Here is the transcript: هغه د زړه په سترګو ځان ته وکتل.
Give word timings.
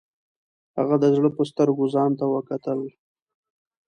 هغه 0.77 0.95
د 1.03 1.05
زړه 1.15 1.29
په 1.37 1.43
سترګو 1.49 1.85
ځان 1.93 2.11
ته 2.19 2.25
وکتل. 2.33 2.79